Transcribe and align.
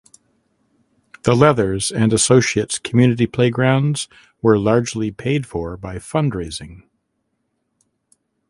The 1.21 1.35
Leathers 1.35 1.91
and 1.91 2.11
Associates 2.11 2.79
community 2.79 3.27
playgrounds 3.27 4.07
were 4.41 4.57
largely 4.57 5.11
paid 5.11 5.45
for 5.45 5.77
by 5.77 5.97
fundraising. 5.97 6.87